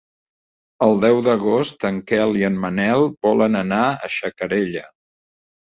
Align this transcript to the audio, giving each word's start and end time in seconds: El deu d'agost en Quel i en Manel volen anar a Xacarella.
El 0.85 0.95
deu 1.03 1.19
d'agost 1.27 1.85
en 1.91 2.01
Quel 2.13 2.35
i 2.41 2.49
en 2.49 2.59
Manel 2.65 3.07
volen 3.29 3.61
anar 3.65 3.87
a 4.01 4.13
Xacarella. 4.19 4.89